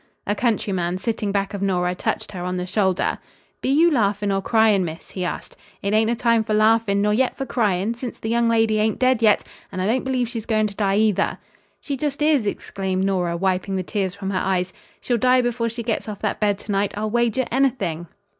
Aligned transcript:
A 0.25 0.33
countryman, 0.33 0.97
sitting 0.97 1.31
back 1.31 1.53
of 1.53 1.61
Nora, 1.61 1.93
touched 1.93 2.31
her 2.31 2.41
on 2.41 2.57
the 2.57 2.65
shoulder. 2.65 3.19
"Be 3.61 3.69
you 3.69 3.91
laughing 3.91 4.31
or 4.31 4.41
crying, 4.41 4.83
miss?" 4.83 5.11
he 5.11 5.23
asked. 5.23 5.55
"It 5.83 5.93
ain't 5.93 6.09
a 6.09 6.15
time 6.15 6.43
for 6.43 6.55
laughing 6.55 7.03
nor 7.03 7.13
yet 7.13 7.37
for 7.37 7.45
crying, 7.45 7.93
since 7.93 8.17
the 8.19 8.27
young 8.27 8.49
lady 8.49 8.79
ain't 8.79 8.97
dead 8.97 9.21
yet 9.21 9.43
and 9.71 9.79
I 9.79 9.85
don't 9.85 10.03
believe 10.03 10.27
she's 10.27 10.47
goin' 10.47 10.65
to 10.65 10.75
die, 10.75 10.97
either." 10.97 11.37
"She 11.81 11.97
just 11.97 12.23
is," 12.23 12.47
exclaimed 12.47 13.03
Nora, 13.03 13.37
wiping 13.37 13.75
the 13.75 13.83
tears 13.83 14.15
from 14.15 14.31
her 14.31 14.41
eyes. 14.43 14.73
"She'll 15.01 15.19
die 15.19 15.41
before 15.41 15.69
she 15.69 15.83
gets 15.83 16.09
off 16.09 16.17
that 16.21 16.39
bed 16.39 16.57
to 16.57 16.71
night, 16.71 16.97
I'll 16.97 17.11
wager 17.11 17.45
anything." 17.51 18.07